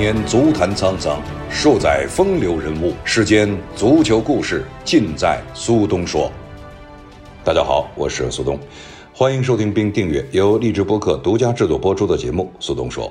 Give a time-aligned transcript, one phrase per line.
[0.00, 2.94] 年足坛沧桑，数载风流人物。
[3.04, 6.32] 世间足球故事尽在苏东说。
[7.44, 8.58] 大家好，我是苏东，
[9.12, 13.08] 欢迎收听并订阅由励志播客独家制作播出的节目《苏东说》。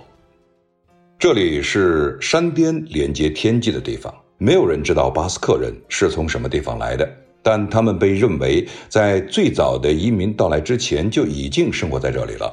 [1.19, 7.07] 这里是山巅连接天际的地方，没有人知道巴斯克人是从什么地方来的，
[7.43, 12.51] 但他们被认为在最早的移民到来之前就已经生活在这里了。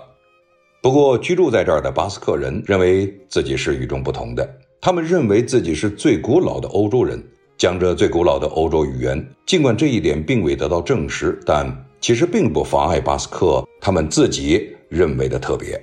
[0.86, 4.48] 不过，居住在这儿的巴斯克人认为自己是与众不同的。
[4.80, 7.20] 他们认为自己是最古老的欧洲人，
[7.58, 9.28] 讲着最古老的欧洲语言。
[9.44, 11.66] 尽管这一点并未得到证实，但
[12.00, 15.76] 其实并不妨碍巴斯克他们自己认为的特别。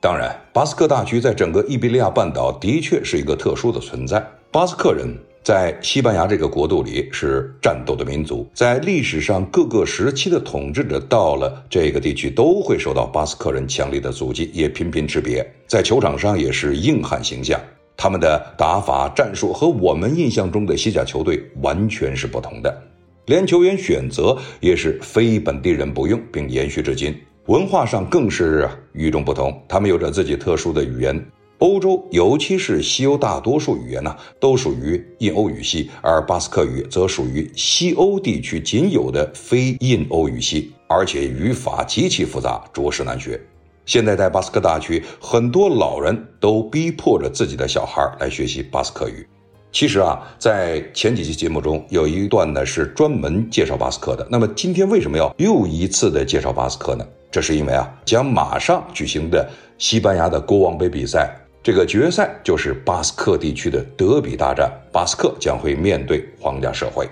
[0.00, 4.24] 当然，巴斯克大区在整个伊比利亚半岛的确是一个特殊的存在。
[4.52, 5.12] 巴斯克人。
[5.42, 15.44] 在西班牙这个国度里是战斗的民族，在历史上各个时期的统治者到了这个地区都会受到巴斯克人强烈的阻击，也频频吃瘪。
[15.66, 17.58] 在球场上也是硬汉形象，
[17.96, 22.82] 他们的打法战术和我们印象中的西甲球队完全是不同的，
[23.24, 27.14] 连球员选择也是非本地人不用，并延续至今。
[27.46, 31.24] 文化上更是与众不同，他们有着自己特殊的语言。
[31.58, 43.40] 欧洲，尤其是西欧，大多数语言呢都属于印欧语系，而巴斯克语则属于西欧地区仅有的非印欧语系，而且语法极其复杂，着实难学。
[43.86, 49.26] 现在在巴斯克大区，很多老人都逼迫着自己的小孩来学习巴斯克语。
[49.72, 54.24] 其实啊，在前几期节目中有一段呢是专门介绍巴斯克的。
[54.30, 57.04] 那么今天为什么要又一次的介绍巴斯克呢？
[57.32, 61.34] 这是因为啊，将马上举行的西班牙的国王杯比赛。
[61.62, 67.06] 这个决赛就是巴斯克地区的德比大战，巴斯克将会面对皇家社会。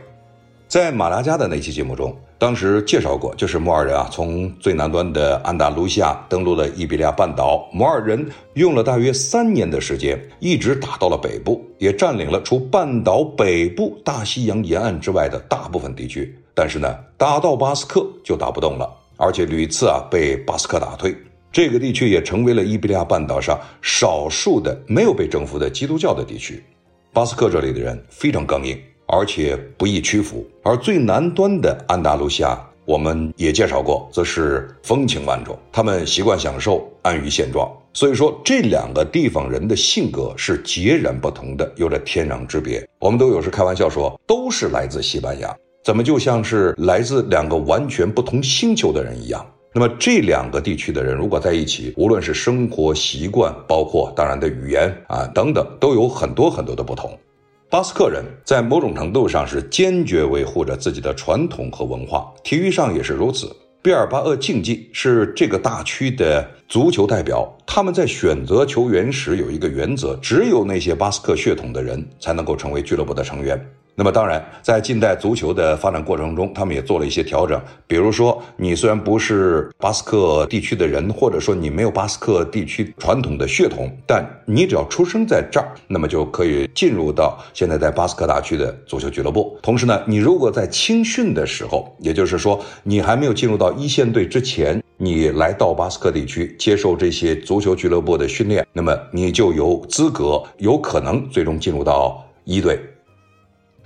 [0.68, 7.68] 在马拉加的那期节目中，当时介绍过，就是摩尔人啊，从最南端的安达卢西亚登陆了伊比利亚半岛。
[7.72, 16.36] 摩尔人用了大约三年的时间，一直打到了北部，也占领了除半岛北部大西洋沿岸之外的大部分地区。
[16.52, 21.14] 但是呢，打到巴斯克就打不动了，而且屡次啊被巴斯克打退。
[21.52, 26.62] 这个地区也成为了伊比利亚半岛上少数的没有被征服的基督教的地区。
[27.12, 30.46] 巴斯克这里的人非常刚硬，而且不易屈服。
[30.62, 37.70] 而最南端的安达卢西亚，我们也介绍过，则是风情万种，他们习惯享受，安于现状。
[37.94, 42.86] 所以说，这两个地方人的性格是截然不同的，有着天壤之别。
[42.98, 49.46] 我们都有时开玩笑说，都是来自西班牙，怎么就像是来自两个完全不同星球的人一样？
[49.78, 57.10] 那么这两个地区的人如果在一起，无论是生活习惯，包括当然的语言啊等等，都有很多很多的不同。
[57.68, 63.54] 巴斯克人在某种程度上是坚决维护着自己的传统和文化，体育上也是如此。
[63.82, 73.62] 毕尔巴鄂竞技是这个大区的足球代表，他们在选择球员时有一个原则，只有那些巴斯克血统的人才能够成为俱乐部的成员。
[73.98, 77.58] 那么当然，在近代足球的发展过程中，他们也做了一些调整。
[77.86, 89.58] 比如说，你虽然不是巴斯克地区的人，或者说你没有巴斯克地区传统的血统，但你只要出生在这儿，那么就可以进入到现在在巴斯克大区的足球俱乐部。
[89.62, 102.78] 同时呢，你如果在青训的时候，也就是说你还没有进入到一线队之前，你来到巴斯克地区接受这些足球俱乐部的训练，那么你就有资格，有可能最终进入到一队。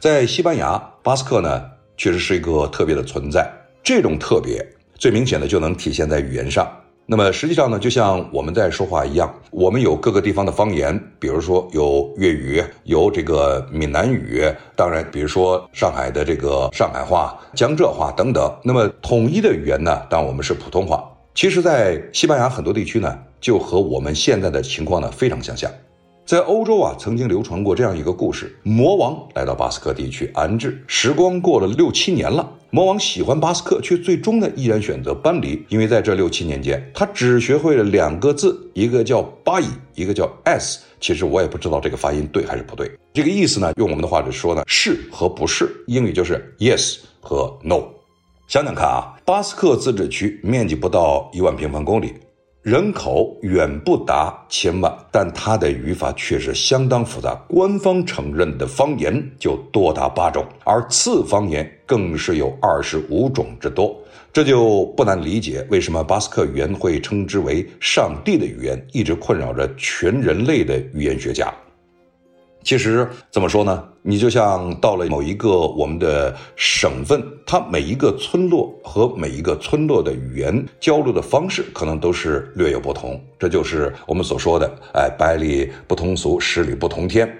[0.00, 1.62] 在西班牙，巴斯克呢
[1.98, 3.46] 确实是一个特别的存在。
[3.82, 6.66] 这种特别最明显的就能体现在语言上。
[7.04, 14.42] 那么实际上呢，就像我们在说话一样，我们有各个地方的方言，比如说有粤语，有这个闽南语，
[14.74, 18.50] 当然，比如说上海的这个上海话、江浙话等等。
[18.64, 21.06] 那么统一的语言呢，当然我们是普通话。
[21.34, 25.70] 其实，在西班牙很多地区呢，就和我们现在的情况呢非常相像。
[26.30, 39.66] 在欧洲啊，曾经流传过这样一个故事：魔王来到巴斯克地区安置，时光过了六七年了，魔王喜欢巴斯克，却最终呢依然选择搬离，因为在这六七年间，他只学会了两个字，一个叫巴以，
[39.97, 40.78] 一个叫 s。
[41.00, 42.88] 其实我也不知道这个发音对还是不对。
[43.12, 47.82] 这个意思呢，用我们的话来说呢，是和不是，英语就是 yes 和 no。
[48.47, 52.15] 想想看啊，巴斯克自治区面积不到一万平方公里。
[52.62, 57.34] 人口远不达千万，但它的语法却是相当复杂。
[57.48, 63.98] 官方承认的方言就多达八种，而次方言更是有二十五种之多。
[64.30, 71.51] 这就不难理解为什么巴斯克语言会称之为“上帝的语言”，一直困扰着全人类的语言学家。
[72.62, 73.84] 其实怎么说呢？
[74.03, 83.21] 你就像到了某一个我们的省份，它每一个村落和每一个村落的语言交流的方式可能都是略有不同。
[83.39, 87.30] 这就是我们所说的“哎，百里不同俗，十里不同天”。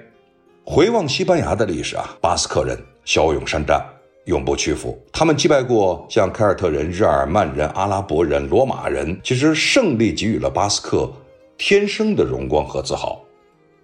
[0.64, 3.84] 回望西班牙的历史啊，巴斯克人骁勇善战，
[4.25, 4.99] 永不屈服。
[5.12, 9.19] 他们击败过像凯尔特人、日耳曼人、阿拉伯人、罗马人。
[9.23, 11.11] 其实胜利给予了巴斯克
[11.58, 13.20] 天生的荣光和自豪。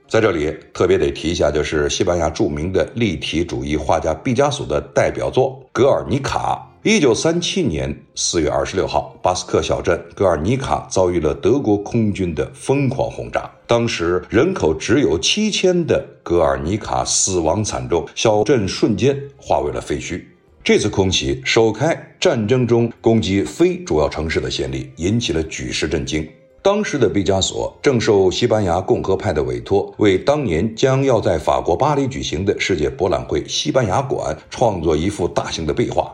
[0.09, 6.65] 在这里特别得提一下，就是西班牙著名的立体主义画家毕加索的代表作《格尔尼卡》。
[6.89, 13.51] 一九三七年四月二十六号，巴斯克小镇格尔尼卡遭遇了德国空军的疯狂轰炸。
[13.67, 20.23] 当时人口只有七千的格尔尼卡死亡惨重，小镇瞬间化为了废墟。
[20.63, 26.29] 这次空袭首开战争中攻击非主要城市的先例，引起了举世震惊。
[26.67, 36.13] 当时的毕加索正受西班牙共和派的委托，为当年将要在法国巴黎举行的世界博览会西班牙馆创作一幅大型的壁画。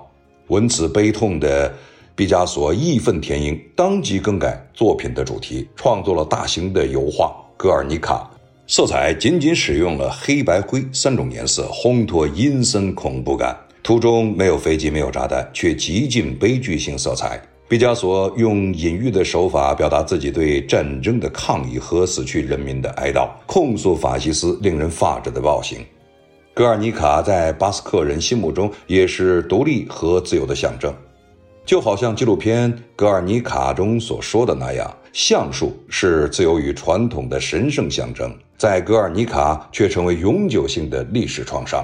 [0.49, 1.73] 闻此悲痛的
[2.15, 8.31] 毕加索义愤填膺，当即更改作品的主题，创作了大型的油画《格尔尼卡》，
[8.71, 13.57] 色彩仅仅使用了黑白灰三种颜色，烘托阴森恐怖感。
[13.83, 17.41] 图中没有飞机，没有炸弹，却极尽悲剧性色彩。
[17.73, 25.79] 毕加索用隐喻的手法表达自己对战争的抗议和死去人民的哀悼，控诉法西斯令人发指的暴行。
[26.53, 30.95] 格尔尼卡在巴斯克人心目中也是独立和自由的象征，
[31.65, 41.83] 就好像纪录片《格尔尼卡》中所说的那样，橡树是自由与传统的神圣象征，在格尔尼卡却成为永久性的历史创伤。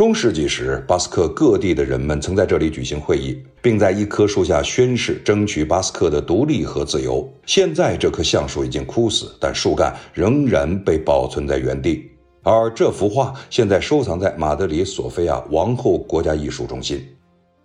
[0.00, 7.30] 中世纪时，巴斯克各地的人们曾在这里举行会议，并在一棵树下宣誓，争取巴斯克的独立和自由。
[7.44, 12.10] 现在，这棵橡树已经枯死，但树干仍然被保存在原地。
[12.42, 17.06] 而这幅画现在收藏在马德里索菲亚王后国家艺术中心。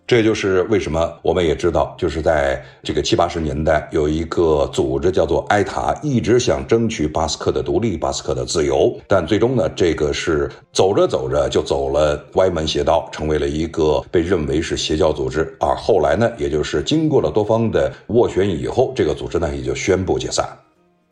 [0.07, 15.56] 这就是为什么我们也知道，就是在这个七八十年代，有一个组织叫做埃塔，一直想争取巴斯克的独立、巴斯克的自由，但最终呢，这个是走着走着就走了歪门邪道，成为了一个被认为是邪教组织。
[15.60, 20.48] 而后来呢，也就是经过了多方的斡旋以后，这个组织呢也就宣布解散。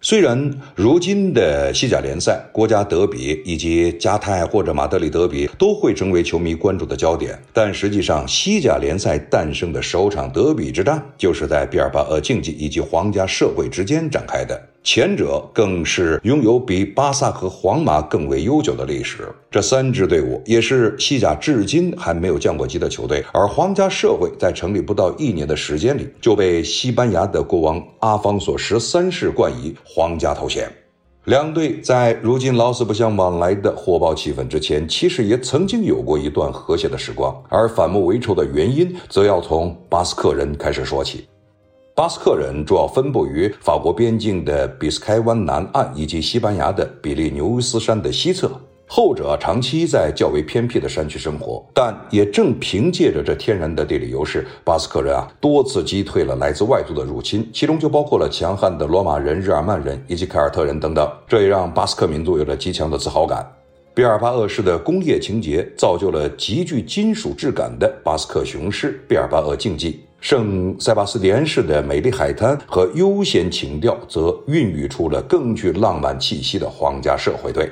[0.05, 14.61] 虽然如今的西甲联赛、国家德比以及加泰或者马德里德比都会成为球迷关注的焦点，但实际上西甲联赛诞生的首场德比之战就是在毕尔巴鄂竞技以及皇家社会之间展开的。
[14.83, 19.27] 前者更是拥有比巴萨和皇马更为悠久的历史。
[19.49, 23.23] 这三支队伍也是西甲至今还没有降过级的球队。
[23.31, 30.69] 而皇家社会在成立不到一年的时间里，就被西班牙的国王阿方索十三世冠以皇家头衔。
[31.25, 37.33] 两队在如今老死不相往来的火爆气氛之前，其实也曾经有过一段和谐的时光。
[37.47, 41.25] 而反目为仇的原因，则要从巴斯克人开始说起。
[41.95, 48.51] 巴斯克人主要分布于法国边境的比斯开湾南岸以及西班牙的比利牛斯山的西侧，
[48.87, 63.47] 后者长期在较为偏僻的山区生活，但也正凭借着这天然的地理优势，巴斯克人啊多次击退了来自外族的入侵，其中就包括了强悍的罗马人、日耳曼人以及凯尔特人等等，这也让巴斯克民族有了极强的自豪感。
[63.93, 70.02] 比尔巴鄂市的工业情节造就了极具金属质感的巴斯克雄狮——比尔巴鄂竞技。
[70.23, 77.69] 圣塞巴斯蒂安市的美丽海滩和悠闲情调，则孕育出了更具浪漫气息的皇家社会队。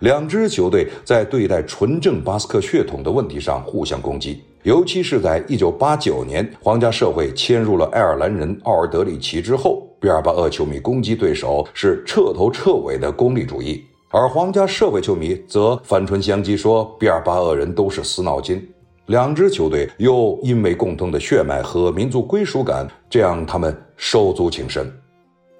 [0.00, 13.80] 两支球队在对待纯正巴斯克血统的问题上互相攻击，尤其是在1989年皇家社会迁入了爱尔兰人奥尔德里奇之后，毕尔巴鄂球迷攻击对手是彻头彻尾的功利主义，
[14.10, 18.68] 而皇家社会球迷则反唇相讥说毕尔巴鄂人都是死脑筋。
[19.12, 24.90] 两支球队又因为共同的血脉和民族归属感，这样他们手足情深。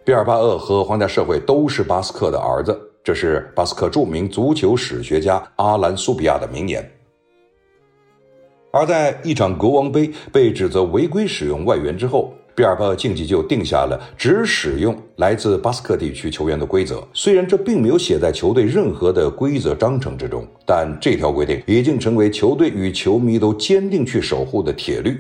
[0.07, 6.91] 毕尔巴鄂和皇家社会都是巴斯克的儿子，这是巴斯克著名足球史学家阿兰苏比亚的名言。
[8.73, 12.33] 而在一场国王杯被指责违规使用外援之后。
[12.55, 17.03] 毕尔巴鄂竞技就定下了只使用来自巴斯克地区球员的规则。
[17.13, 25.17] 虽然这并没有写在球队任何的规则章程之中，但这条规定已经成为球队与球迷都坚定去守护的铁律。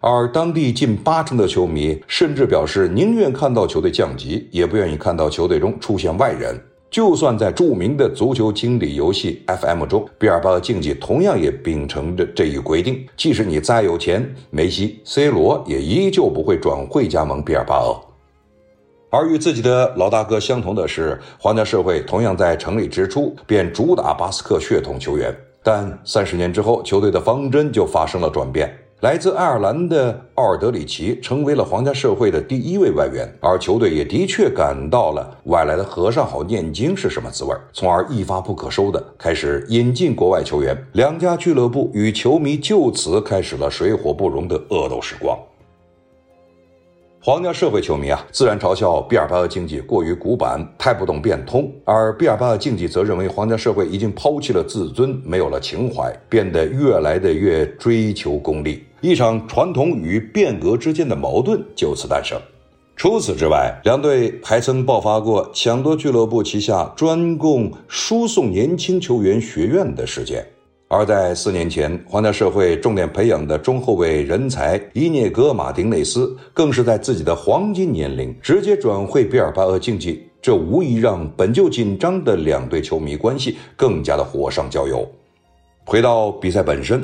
[0.00, 6.60] 而当地近八成的球迷甚至表示，宁愿看到球队降级，也不愿意看到球队中出现外人。
[6.94, 18.00] 就算在著名的足球经理游戏 FM 中，毕尔巴鄂竞技同样也秉承着这一规定：即使你再有钱，梅西、C 罗也依旧不会转会加盟毕尔巴鄂。
[19.10, 28.72] 而与自己的老大哥相同的是，皇家社会同样在成立之初便主打巴斯克血统球员，但三十年之后，球队的方针就发生了转变。
[29.04, 40.74] 来自爱尔兰的奥尔德里奇成为了皇家社会的第一位外援，而球队也的确感到了外来的和尚好念经是什么滋味，从而一发不可收的开始引进国外球员。
[40.92, 45.38] 两家俱乐部与球迷就此开始了水火不容的恶斗时光。
[47.26, 58.84] 皇家社会球迷啊，自然嘲笑毕尔巴鄂竞技过于古板，太不懂变通；而毕尔巴鄂竞技则认为皇家社会已经抛弃了自尊，没有了情怀，变得越来的越追求功利。
[59.00, 62.38] 一场传统与变革之间的矛盾就此诞生。
[62.94, 70.46] 除此之外，两队还曾爆发过抢夺俱乐部旗下专供输送年轻球员学院的事件。
[70.96, 85.04] 而在四年前，皇家社会重点培养的中后卫人才伊涅格·马丁内斯，更是在自己的黄金年龄直接转会毕尔巴鄂竞技，这无疑让本就紧张的两队球迷关系更加的火上浇油。
[85.84, 87.02] 回到比赛本身。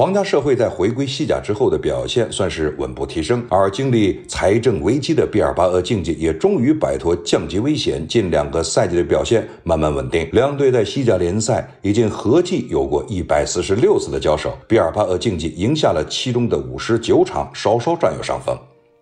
[0.00, 10.26] 皇家社会在回归西甲之后的表现算是稳步提升，而经历财政危机的毕尔巴鄂竞技也终于摆脱降级危险，近两个赛季的表现慢慢稳定。
[10.32, 18.56] 两队在西甲联赛已经合计有过一百四十六次的交手，毕尔巴鄂竞技赢下了其中的五十九场，稍稍占有上风。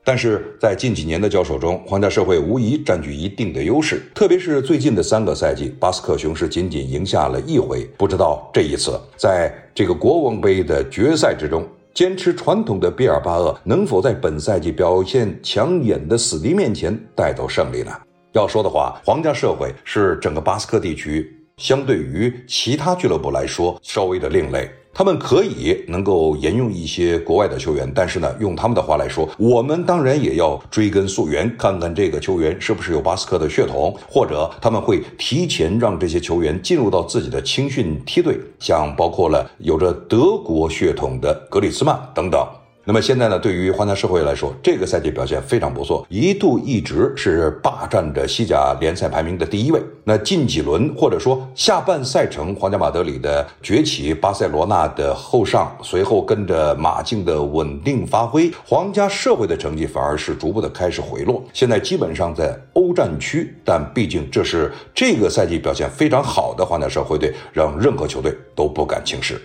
[0.08, 7.84] 但是在近几年的交手中，皇家社会无疑占据一定的优势，特别是最近的三个赛季，巴斯克雄狮仅仅赢下了一回。
[7.98, 11.62] 不知道这一次在这个国王杯的决赛之中，
[11.92, 17.92] 坚持传统的毕尔巴鄂能否在本赛季表现抢眼的死敌面前带走胜利呢？
[18.32, 24.70] 要说的话，皇家社会是整个巴斯克地区相对于其他俱乐部来说稍微的另类。
[24.98, 42.44] 他们可以能够沿用一些国外的球员，但是呢，用他们的话来说，我们当然也要追根溯源，看看这个球员是不是有巴斯克的血统，或者他们会提前让这些球员进入到自己的青训梯队，像包括了有着德国血统的格里兹曼等等。
[42.88, 49.78] 那么现在呢，对于皇家社会来说，这个赛季表现非常不错，一度一直是霸占着西甲联赛排名的第一位。
[50.04, 61.44] 那近几轮或者说下半赛程，皇家马德里的崛起，巴塞罗那的后上，随后跟着马竞的稳定发挥，皇家社会的成绩反而是逐步的开始回落。
[61.52, 69.38] 现在基本上在欧战区，但毕竟这是这个赛季表现非常好的皇家社会队，让任何球队都不敢轻视。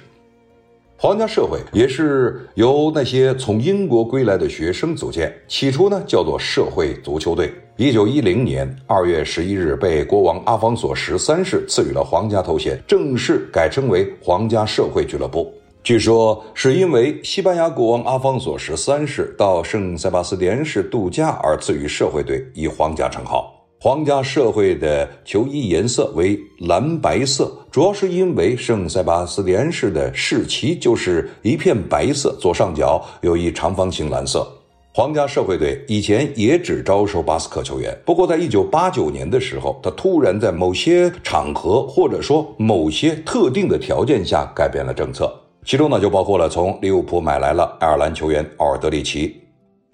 [1.03, 7.53] 皇家社会也是由那些从英国归来的学生组建，起初呢叫做社会足球队。
[7.75, 15.53] 一九一零年二月十一日，被国王阿方索十三世赐予了皇家头衔，正式改称为皇家社会俱乐部。
[15.83, 23.62] 据说是因为西班牙国王阿方索十三世到圣塞巴斯蒂安市度假而赐予社会队以皇家称号。
[23.83, 34.47] 皇家社会的球衣颜色为蓝白色，主要是因为圣塞巴斯蒂安市的市旗就是一片白色，左上角有一长方形蓝色。
[34.93, 45.29] 皇家社会队以前也只招收巴斯克球员，不过在一九八九年的时候，他突然在某些场合或者说某些特定的条件下改变了政策，
[45.65, 49.42] 其中呢就包括了从利物浦买来了爱尔兰球员奥尔德里奇。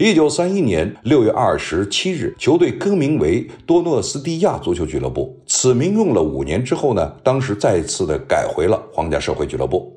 [0.02, 5.38] 一九三一年六月二十七日，球队更名为多诺斯蒂亚足球俱乐部。
[5.46, 9.94] 此名用了五年之后呢，当时再次的改回了皇家社会俱乐部。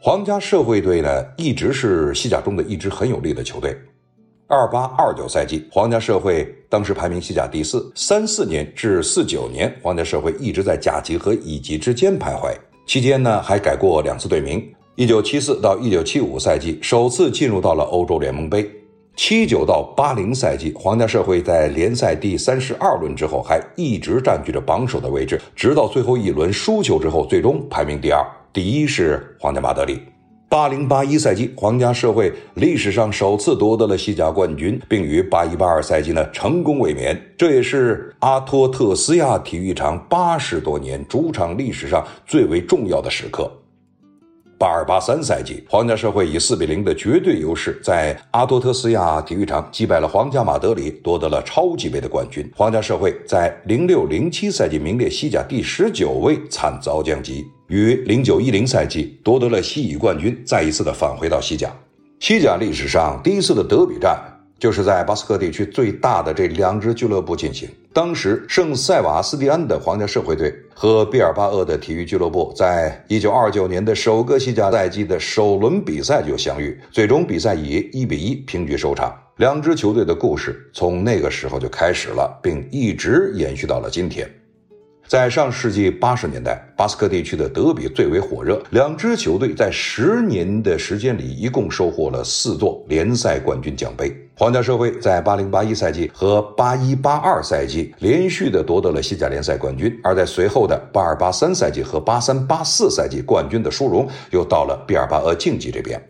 [0.00, 3.76] 皇家社会队呢，一直是西甲中的一支很有力的球队。
[4.46, 7.90] 二八二九赛季，皇家社会当时排名西甲第四。
[7.96, 12.54] 三四年至四九年，皇家社会一直在甲级和乙级之间徘徊。
[12.86, 14.64] 期间呢，还改过两次队名。
[14.94, 18.70] 一九七四到一九七五赛季，首次进入到了欧洲联盟杯。
[19.22, 28.26] 七九到八零赛季，皇家社会在联赛第三十二轮之后还一直占据着榜首的位置，直到最后一轮输球之后，最终排名第二。
[28.50, 30.00] 第一是皇家马德里。
[30.48, 37.14] 八零八一赛季，皇家社会历史上首次夺得了西甲冠军，并于八一八二赛季呢成功卫冕。
[37.36, 43.52] 这也是阿托特斯亚体育场八十多年主场历史上最为重要的时刻。
[44.60, 52.46] 八二八三赛季，皇家社会以四比零的绝对优势，在阿多特斯亚体育场击败了皇家马德里，夺得了超级杯的冠军。
[52.54, 57.42] 皇家社会在零六零七赛季名列西甲第十九位，惨遭降级。
[57.68, 61.74] 于零九一零赛季夺得了西乙冠军，再一次的返回到西甲。
[62.18, 64.29] 西甲历史上第一次的德比战。
[64.60, 67.68] 就是在巴斯克地区最大的这两支俱乐部进行。
[67.92, 79.12] 当时圣塞瓦斯蒂安的皇家社会队和毕尔巴鄂的体育俱乐部，在一九二九年的首个西甲赛季的首轮比赛就相遇，最终比赛以一比一平局收场。
[79.38, 84.30] 两支球队的故事从那个时候就开始了，并一直延续到了今天。
[85.10, 88.62] 在上世纪八十年代，巴斯克地区的德比最为火热。
[88.70, 94.16] 两支球队在十年的时间里，一共收获了四座联赛冠军奖杯。
[94.36, 106.00] 皇家社会在八零八一赛季和八一八二赛季连续的夺得了西甲联赛冠军，而在随后的八二八三赛季和八三八四赛季，冠军的殊荣又到了毕尔巴鄂竞技这边。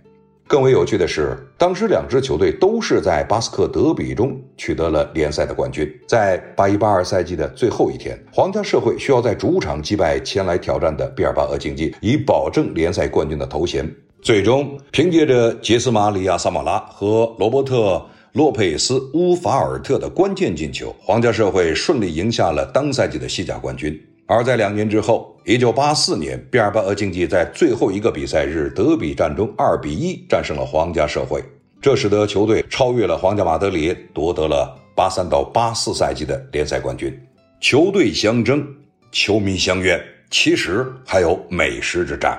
[0.50, 5.88] 更为有趣的是，当时两支球队都是在巴斯克德比中取得了联赛的冠军。
[6.08, 13.88] 在八一八二赛季的最后一天，皇家社会需要在主场击败前来挑战的毕尔巴鄂竞技，以保证联赛冠军的头衔。
[14.22, 23.96] 最终，凭借着杰斯马里亚萨马拉和罗伯特洛佩斯乌法尔特的关键进球，皇家社会顺利赢下了当赛季的西甲冠军。
[24.26, 31.42] 而在两年之后，一九八四年，毕尔巴鄂竞技在最后一个比赛日德比战中二比一战胜了皇家社会，
[31.80, 37.18] 这使得球队超越了皇家马德里，夺得了八三到八四赛季的联赛冠军。
[37.58, 38.66] 球队相争，
[39.10, 39.98] 球迷相怨，
[40.30, 42.38] 其实还有美食之战。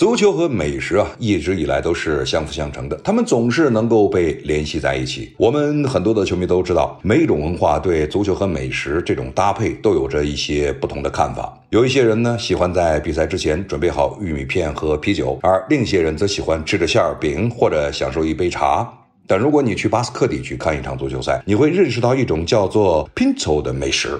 [0.00, 5.34] 足球和美食啊，一直以来都是相辅相成的，他们总是能够被联系在一起。
[5.36, 11.54] 我们很多的球迷都知道，每一种文化对足球和美食这种搭配都有着一些不同的看法。
[11.68, 18.90] 有一些人呢，喜欢在比赛之前准备好玉米片和啤酒，而另一些人则喜欢吃着馅饼或者享受一杯茶。
[19.26, 24.18] 但如果你去巴斯克地区看一场足球赛，你会认识到一种叫做 pinto 的美食，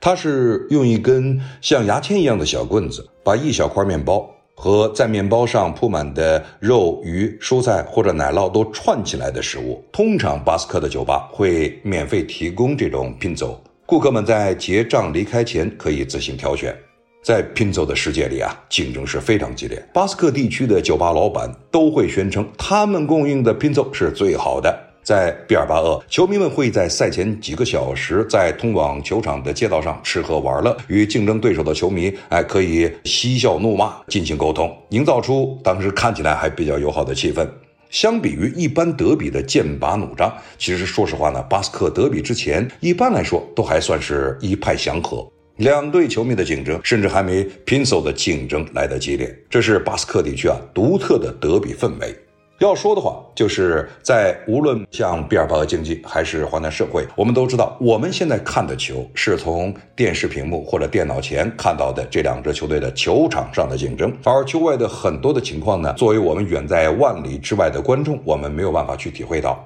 [0.00, 4.28] 它是用一根像牙签一样的小棍子，把一小块面包。
[4.60, 13.62] 和在面包上铺满的肉、鱼、蔬菜或者奶酪都串起来的食物，通常巴斯克的酒吧会免费提供这种拼走。
[13.86, 16.76] 顾客们在结账离开前可以自行挑选。
[17.22, 19.80] 在拼凑的世界里啊，竞争是非常激烈。
[19.94, 24.87] 巴斯克地区的酒吧老板都会宣称，他们供应的拼凑是最好的。
[25.08, 37.48] 在毕尔巴鄂，球迷们会在赛前几个小时在通往球场的街道上吃喝玩乐，与竞争对手的球迷哎可以嬉笑怒骂进行沟通，营造出当时看起来还比较友好的气氛。
[37.88, 49.34] 相比于一般德比的剑拔弩张，其实说实话呢，巴斯克德比之前一般来说都还算是一派祥和，两队球迷的竞争甚至还没拼手的竞争来得激烈。
[49.48, 52.14] 这是巴斯克地区啊独特的德比氛围。
[52.58, 69.64] 要说的话，就是在无论像毕尔巴鄂竞技还是华南社会，我们都知道，我们现在看的球是从电视屏幕或者电脑前看到的这两支球队的球场上的竞争，而球外的很多的情况呢，作为我们远在万里之外的观众，我们没有办法去体会到。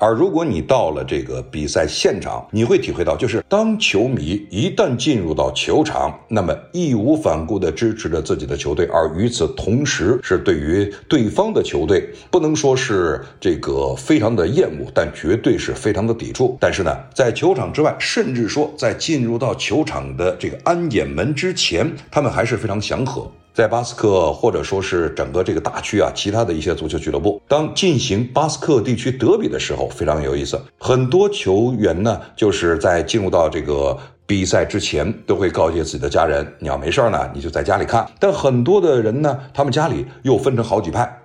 [0.00, 16.56] 而如果你到了这个比赛现场，你会体会到，就是当球迷一旦进入到球场，那么义无反顾地支持着自己的球队，而与此同时是对于对方的球队，不能说是这个非常的厌恶，但绝对是非常的抵触。
[16.58, 23.30] 但是呢，在球场之外，甚至说在进入到球场的这个安检门之前，他们还是非常祥和。
[23.52, 30.60] 在巴斯克或者说是整个这个大区啊，其他的一些足球俱乐部，当进行巴斯克地区德比的时候，非常有意思。
[30.78, 38.06] 很多球员呢，就是在进入到这个比赛之前，都会告诫自己的家人：你要没事呢，你就在家里看。
[38.18, 41.19] 但很多的人呢，他们家里又分成好几派。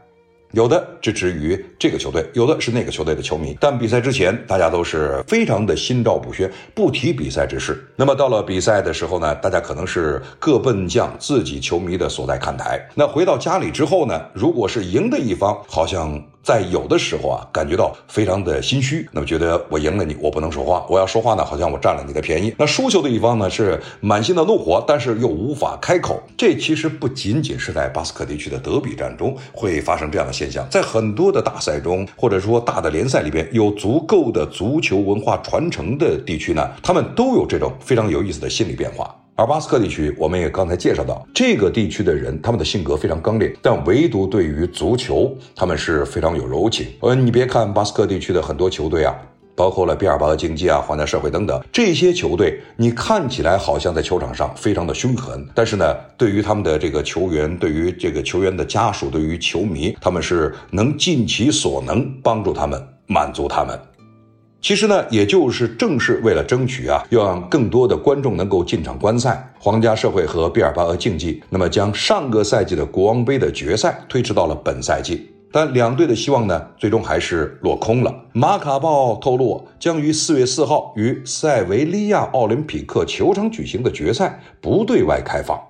[0.51, 3.57] 有的支持于这个球队，有的是那个球队的球迷。
[3.59, 7.85] 但比赛之前，大家都是非常的心照不宣，不提比赛之事。
[7.95, 12.79] 那么到了比赛的时候呢，大家可能是各奔向自己球迷的所在看台。
[12.93, 16.21] 那回到家里之后呢，如果是赢的一方，好像。
[16.45, 22.53] 在有的时候啊，感觉到非常的心虚，那么觉得我赢了你，我不能说话，我要说话呢，好像我占了你的便宜。
[22.59, 26.21] 那输球的一方呢，是满心的怒火，但是又无法开口。
[26.37, 39.15] 这其实不仅仅是在巴斯克地区的德比战中会发生这样的现象，在很多的大赛中，或者说大的联赛里边，有足够的足球文化传承的地区呢，他们都有这种非常有意思的心理变化。
[39.37, 46.87] 而巴斯克地区，我们也刚才介绍到，这个地区的人，他们的性格非常刚烈，但唯独对于足球，他们是非常有柔情。
[47.01, 49.13] 呃，你别看巴斯克地区的很多球队啊，
[49.53, 63.77] 包括了毕尔巴鄂竞技啊、华南社会等等这些球队，你看起来好像在球场上非常的凶狠，但是呢，对于他们的这个球员，对于这个球员的家属，对于球迷，他们是能尽其所能帮助他们，满足他们。
[64.65, 75.29] 其实呢，也就是正是为了争取啊，要让更多的观众能够进场观赛，皇家社会和毕尔巴鄂竞技，那么将上个赛季的国王杯的决赛推迟到了本赛季。
[75.51, 78.11] 但两队的希望呢，最终还是落空了。
[78.33, 85.61] 马卡报透露，将于四月四号于塞维利亚奥林匹克球场举行的决赛不对外开放。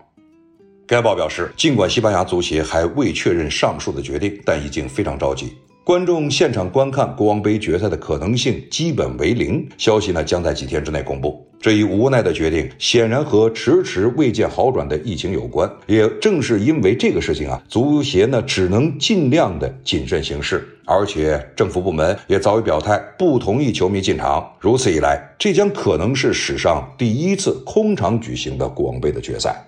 [0.87, 5.51] 该报表示，尽管西班牙足协还未确认上述的决定，但已经非常着急。
[5.85, 9.69] 观众现场观看国王杯决赛的可能性基本为零。
[9.77, 11.47] 消息呢将在几天之内公布。
[11.61, 15.71] 这一无奈的决定显然和迟迟未见好转的疫情有关。
[15.85, 24.43] 也正是因为这个事情啊，足协呢只能尽量的谨慎行事，而且政府部门也早已表态不同意球迷进场。
[24.59, 29.63] 如此一来，这将可能是史上第一次空场举行的国王杯的决赛。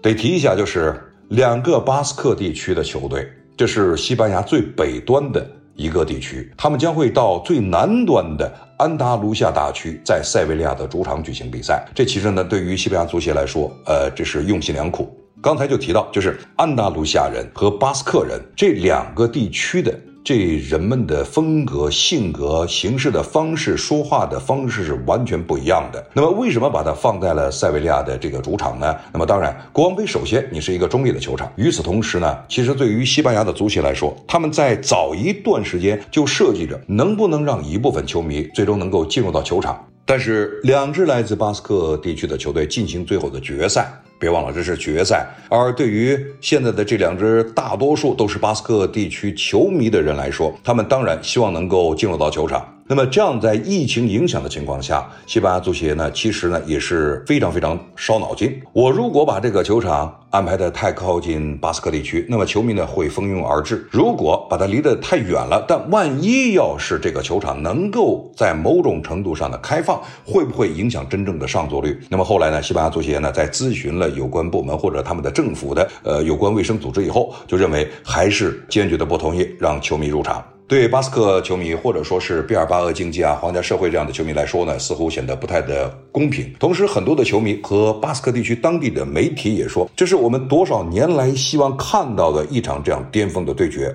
[0.00, 3.28] 得提一下，就是两个巴斯克地区的球队。
[3.56, 11.86] 这是西班牙最北端的一个地区，他们将会到最南端的安达卢西亚大区，在塞维利亚的主场举行比赛。
[11.94, 15.14] 这其实呢，对于西班牙足协来说，呃，这是用心良苦。
[15.40, 19.92] 刚才就提到，就是安达卢西亚人和巴斯克人这两个地区的。
[20.24, 20.36] 这
[20.68, 26.04] 人们的风格、性格、行事的方式、说话的方式是完全不一样的。
[26.14, 28.94] 那么，为什么把它放在了塞维利亚的这个主场呢？
[29.12, 31.52] 那么，当然，国王杯首先你是一个中立的球场。
[31.56, 39.84] 与此同时呢，其实对于西班牙的足协来说，他们在早一段时间就设计着能不能让一部分球迷最终能够进入到球场。
[40.12, 43.90] 但是，两支来自巴斯克地区的球队进行最后的决赛。
[44.18, 45.26] 别忘了，这是决赛。
[45.48, 52.62] 而对于现在的这两支大多数都是巴斯克地区球迷的人来说，他们当然希望能够进入到球场。
[52.92, 58.60] 那么，这样在疫情影响的情况下，西班牙足协呢，其实呢也是非常非常烧脑筋。
[58.74, 71.98] 我如果把这个球场安排的太靠近巴斯克地区，那么球迷呢会蜂拥而至；如果把它离得太远了，但万一要是这个球场能够在某种程度上的开放，会不会影响真正的上座率？
[72.10, 80.44] 那么后来呢，西班牙足协呢在咨询了有关部门或者他们的政府的呃有关卫生组织以后，就认为还是坚决的不同意让球迷入场。
[80.72, 86.50] 对巴斯克球迷或者说是毕尔巴鄂竞技啊、皇家社会这样的球迷来说呢，似乎显得不太的公平。
[86.58, 93.94] 同时，很多的球迷和巴斯克地区当地的媒体也说，这是我们多少年来希望看到的一场这样巅峰的对决。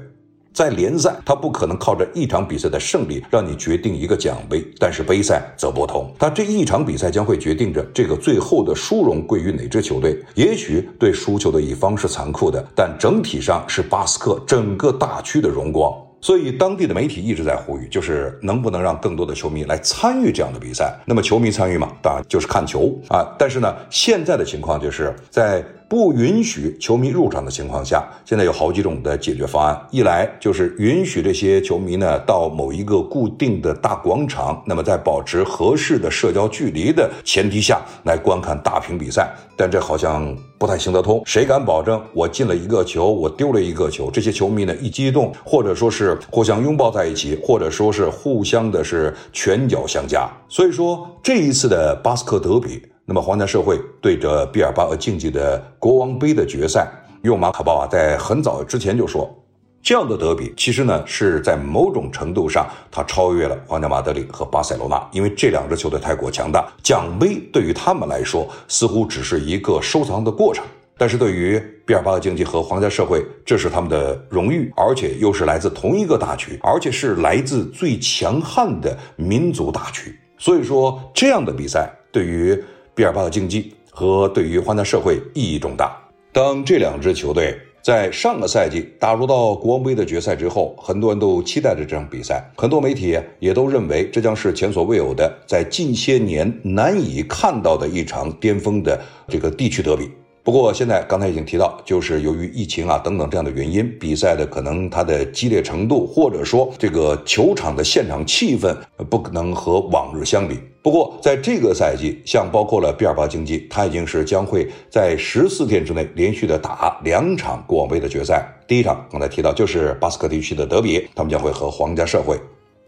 [0.54, 10.16] 在联赛，他不可能靠着一场比赛的胜利让你决定一个奖杯，但是杯赛则不同，他这一场比赛将会决定着这个最后的殊荣归于哪支球队。
[10.36, 15.92] 也许对输球的一方是残酷的，但整体上是巴斯克整个大区的荣光。
[16.20, 20.98] 所以，当地的媒体一直在呼吁，就是能不能让更多的球迷来参与这样的比赛。
[21.06, 23.36] 那么，球迷参与嘛，当然就是看球啊。
[23.38, 25.64] 但是呢，现在的情况就是在。
[25.90, 29.80] 不允许球迷入场的情况下，现在有好几种的解决方案。
[29.90, 39.34] 一来就是允许这些球迷呢到某一个固定的大广场，那么在保持合适的社交距离的前提下来观看大屏比赛。
[39.56, 41.22] 但这好像不太行得通。
[41.26, 50.30] 谁敢保证我进了一个球，我丢了一个球，这些球迷呢一激动，或者说是互相拥抱在一起，或者说是互相的是拳脚相加。
[50.50, 52.82] 所以说这一次的巴斯克德比。
[53.10, 56.86] 那么，皇家社会对着毕尔巴鄂竞技的国王杯的决赛，
[57.22, 59.34] 用马卡鲍啊在很早之前就说，
[59.82, 70.66] 这样的德比其实呢是在某种程度上，它超越了皇家马德里和巴塞罗那，因为这两支球队太过强大，奖杯对于他们来说似乎只是一个收藏的过程，
[70.98, 82.62] 但是对于毕尔巴鄂竞技和皇家社会，这是他们的荣誉，而且又是来自同一个大区，而且是来自最强悍的民族大区，所以说这样的比赛对于。
[82.98, 85.96] 毕尔巴的竞技和对于皇家社会意义重大。
[86.34, 100.10] 当这两支球队在上个赛季打入到国王杯的决赛之后，很多人都期待着这场比赛，很多媒体也都认为这将是前所未有的，在近些年难以看到的一场巅峰的这个地区德比。
[100.48, 108.74] 不过，现在刚才已经提到，就是由于疫情啊等等这样的原因，比赛的可能它的激烈程度，或者说这个球场的现场气氛，
[109.10, 110.58] 不可能和往日相比。
[110.82, 118.48] 不过，在这个赛季，像包括了毕尔巴竞技，它已经是将会在十四天之内连续的打两场国王杯的决赛。
[118.66, 122.40] 第一场刚才提到就是巴斯克地区的德比，他们将会和皇家社会。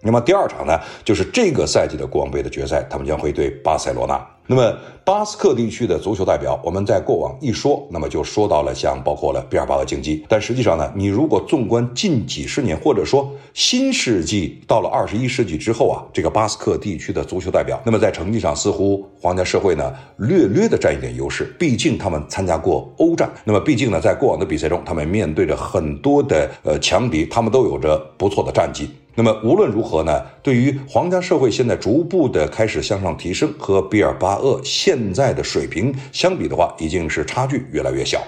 [0.01, 4.25] 那么第二场呢，就是这个赛季的国王杯的决赛，他们将会对巴塞罗那。
[4.51, 10.25] 那么巴斯克地区的足球代表，我们在过往一说，那么就说到了像包括了毕尔巴鄂竞技。
[10.27, 23.29] 但实际上呢，你如果纵观近几十年，或者说新世纪到了二十一世纪之后啊，这个巴斯克地区的足球代表，那么在成绩上似乎皇家社会呢略略的占一点优势，毕竟他们参加过欧战。
[23.43, 28.89] 那么毕竟呢，在过往的比赛中，他们面对着很多的呃强敌，他们都有着不错的战绩。
[29.15, 38.21] 那么无论如何呢，对于皇家社会现在逐步的开始向上提升，和毕尔巴鄂现在的水平相比的话，已经是差距越来越小。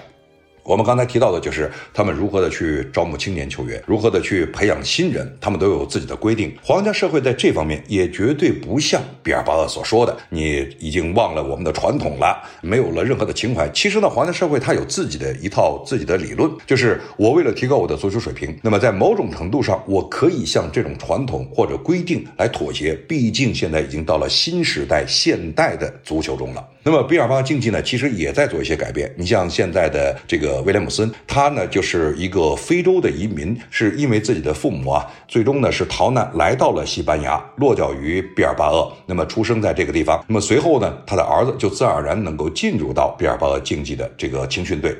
[0.64, 6.54] 我们刚才提到的就是他们如何的去招募青年球员，如何的去培养新人，他们都有自己的规定。
[6.62, 13.68] 皇家社会在这方面也绝对不像比尔巴鄂所说的，你已经忘了我们的传统了，没有了任何的情怀。
[13.70, 22.94] 其实呢，皇家社会它有自己的一套自己的理论，就是我为了提高我的足球水平，那么在某种程度上，我可以向这种传统或者规定来妥协。
[23.08, 26.64] 毕竟现在已经到了新时代、现代的足球中了。
[26.84, 29.14] 那么比尔巴竞技呢，其实也在做一些改变。
[29.16, 40.24] 你像现在的这个威廉姆森，他呢就是一个非洲的移民，是因为自己的父母啊，最终呢是逃难来到了西班牙，落脚于毕尔巴鄂，那么出生在这个地方。
[40.26, 44.96] 那么随后呢，他的儿子就自然而然能够进入到毕尔巴鄂竞技的这个青训队。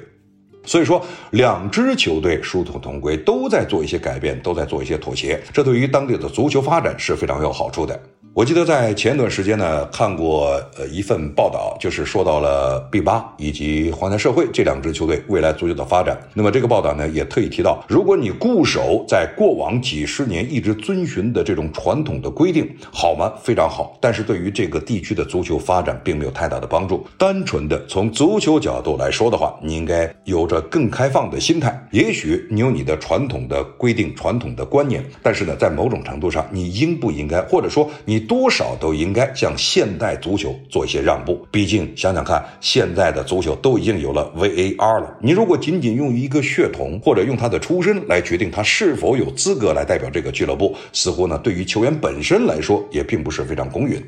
[0.64, 8.00] 所以说，两支球队殊途同归，都在做一些改变，都在做一些妥协，这对于当地的足球发展是非常有好处的。
[8.34, 16.18] 我记得在前一段时间呢，看过呃一份报道，就是说到了 B 八以及皇家社会这两支球队未来足球的发展。
[16.32, 23.30] 那么这个报道呢，也特意提到，如果你固守在过往几十年一直遵循的这种传统的规定，好吗？
[23.42, 27.06] 非常好，但是对于这个地区的足球发展并没有太大的帮助。
[27.18, 31.86] 单纯的从足球角度来说的话，你应该有着更开放的心态。
[31.90, 38.21] 也许你有你的传统的规定、传统的观念，但是呢，在某种程度上，你应不应该，或者说你。
[38.22, 41.46] 多少都应该向现代足球做一些让步。
[41.50, 45.14] 毕竟想想看，现在的足球都已经有了 VAR 了。
[45.20, 54.02] 你如果仅仅用一个血统或者用他的出身来决定他是否有资格来代表这个俱乐部，似乎呢，对于球员本身来说也并不是非常公允。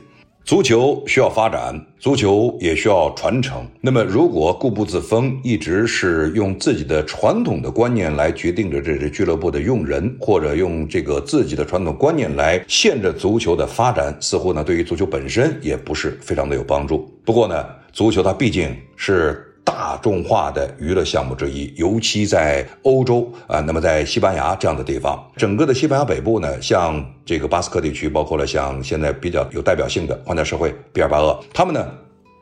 [0.44, 3.66] 足球需要发展，足球也需要传承。
[3.80, 17.10] 那么，如果固步自封，一直是用自己的传统的观念来决定着这支俱乐部的用人，或者用这个自己的传统观念来限制足球的发展，似乎呢，对于足球本身也不是非常的有帮助。
[17.24, 19.50] 不过呢，足球它毕竟是。
[19.64, 31.88] 大众化的娱乐项目之一，尤其在欧洲啊，那么在西班牙这样的地方，整个的西班牙北部呢，像这个巴斯克地区，包括了像现在比较有代表性的皇家社会毕尔巴鄂，他们呢，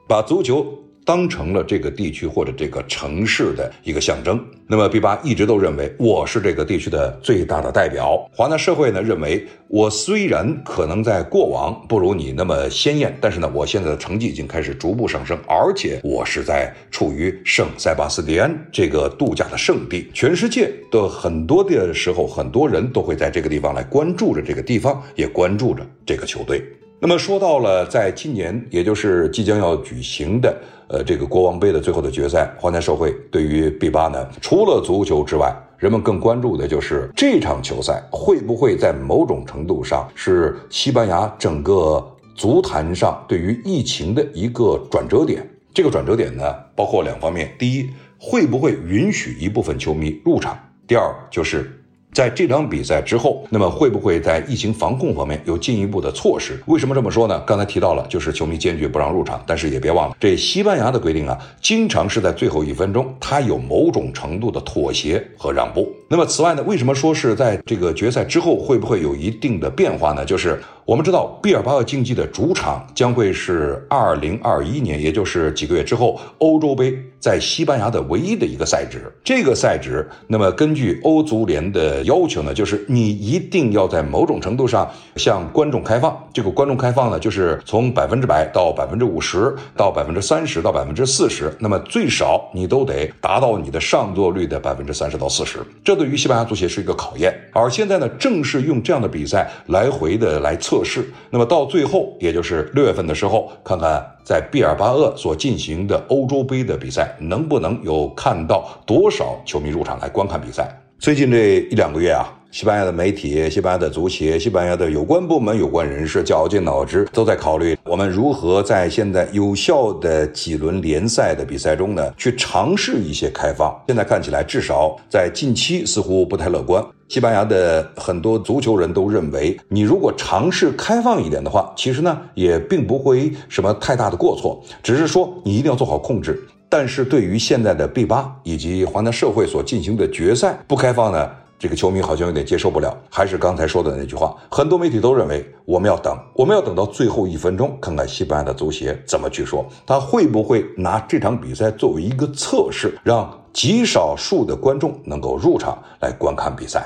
[0.09, 0.82] 把足球。
[1.05, 4.43] 当成了这个地区或者这个城市的一个象征。
[4.67, 8.17] 那么，毕巴一直都认为我是这个地区的最大的代表。
[8.33, 26.63] 华纳社会呢认为，我虽然可能在过往不如你那么鲜艳，但是呢，我现在的成绩已经开始逐步上升，而且我是在处于圣塞巴斯蒂安这个度假的圣地，全世界的很多的时候，很多人都会在这个地方来关注着这个地方，也关注着这个球队。
[26.99, 30.57] 那么说到了，在今年，也就是即将要举行的，
[30.93, 45.49] 呃，这个国王杯的最后的决赛，皇家社会对于 B 八呢，除了足球之外，人们更关注的就是这场球赛会不会在某种程度上是西班牙整个足坛上对于疫情的一个转折点。
[45.73, 46.45] 这个转折点呢，
[46.77, 50.55] 包括两方面：第一，会不会允许一部分球迷入场；
[50.87, 51.82] 第二，就是。
[52.13, 56.63] 在这场比赛之后，那么会不会在疫情防控方面有进一步的措施？
[56.67, 57.41] 为什么这么说呢？
[57.47, 65.91] 刚才提到了，就是球迷坚决不让入场，但是也别忘了，这西班牙的规定啊，经常是在最后一分钟，他有某种程度的妥协和让步。
[66.07, 70.23] 那么此外呢，为什么说是在这个决赛之后会不会有一定的变化呢？
[70.23, 79.01] 就是我们知道，毕尔巴鄂竞技的主场将会是二零二一年，也就是几个月之后，欧洲杯在西班牙的唯一的一个赛制。
[79.23, 86.21] 这个赛制，那么根据欧足联的要求呢，就是你一定要在某种程度上向观众开放。
[86.33, 95.61] 这个观众开放呢，就是从百分之百到百分之五十到百分之三十到百分之四十，那么最少你都得达到你的上座率的百分之三十到四十。
[95.85, 101.13] 这对于西班牙足协是一个考验，而现在呢，正是用这样的比赛来回的来测试。
[101.29, 110.75] 那么到最后，也就是六月份的时候，看看在毕尔巴鄂所进行的欧洲杯的比赛，能不能有看到多少球迷入场来观看比赛。
[110.99, 112.25] 最近这一两个月啊。
[112.53, 123.75] 西班牙的媒体、西班牙的足协、西班牙的有关部门、有关人士绞尽脑汁，都在考虑我们如何在现在有效的几轮联赛的比赛中呢，去尝试一些开放。
[123.87, 126.85] 现在看起来，至少在近期似乎不太乐观。
[127.09, 136.39] 西班牙的很多足球人都认为，你如果尝试开放一点的话，其实呢也并不会什么太大的过错，只是说你一定要做好控制。
[136.69, 141.31] 但是对于现在的 B 八以及华南社会所进行的决赛不开放呢？
[141.63, 156.85] 这个球迷好像有点接受不了，还是刚才说的那句话，很多媒体都认为我们要等，我们要等到最后一分钟，看看西班牙的足协怎么去说，他会不会拿这场比赛作为一个测试，让极少数的观众能够入场来观看比赛。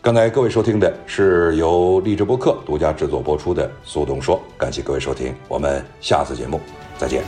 [0.00, 6.60] 刚才各位收听的是由励志播客独家制作播出的《苏东说》，感谢各位收听，我们下次节目
[6.96, 7.24] 再见。